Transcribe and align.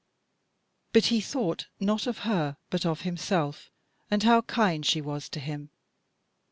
But 0.93 1.05
he 1.05 1.21
thought 1.21 1.67
not 1.79 2.07
of 2.07 2.17
her, 2.25 2.57
but 2.71 2.87
of 2.87 3.01
himself 3.01 3.69
and 4.09 4.23
how 4.23 4.41
kind 4.41 4.83
she 4.83 4.99
was 4.99 5.29
to 5.29 5.39
him. 5.39 5.69